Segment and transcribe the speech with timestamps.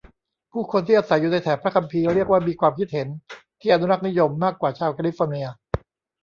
[0.51, 3.07] ผู้คนที่อาศัยอยู่ในแถบพระคัมภีร์เรียกว่ามีความคิดเห็น
[3.61, 5.47] ที่อนุรักษ์นิยมมากกว่าชาวแคลิฟอร์เนีย